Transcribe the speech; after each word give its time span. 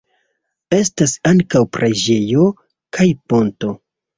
Estas 0.77 1.13
ankaŭ 1.33 1.61
preĝejo 1.77 2.49
kaj 2.99 3.09
ponto. 3.31 3.79